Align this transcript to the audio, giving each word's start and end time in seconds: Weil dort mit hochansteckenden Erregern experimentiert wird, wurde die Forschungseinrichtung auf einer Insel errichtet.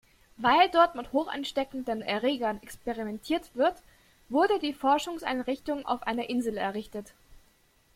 Weil 0.37 0.67
dort 0.71 0.95
mit 0.95 1.11
hochansteckenden 1.13 2.01
Erregern 2.01 2.59
experimentiert 2.63 3.55
wird, 3.55 3.83
wurde 4.29 4.57
die 4.57 4.73
Forschungseinrichtung 4.73 5.85
auf 5.85 6.01
einer 6.07 6.27
Insel 6.27 6.57
errichtet. 6.57 7.13